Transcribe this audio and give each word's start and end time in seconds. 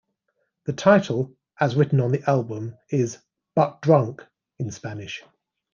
The 0.65 0.73
title, 0.73 1.35
as 1.59 1.75
written 1.75 1.99
on 1.99 2.11
the 2.11 2.27
album, 2.27 2.75
is 2.89 3.19
"but 3.53 3.83
drunk" 3.83 4.25
in 4.57 4.71
Spanish. 4.71 5.23